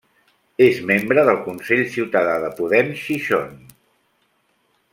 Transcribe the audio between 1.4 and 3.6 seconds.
Consell Ciutadà de Podem Gijón.